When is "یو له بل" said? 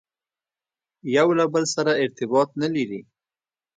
1.15-1.63